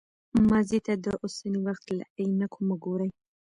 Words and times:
ماضي 0.49 0.79
ته 0.85 0.93
د 1.03 1.07
اوسني 1.23 1.59
وخت 1.67 1.85
له 1.97 2.03
عینکو 2.17 2.59
مه 2.67 2.75
ګورئ. 2.83 3.09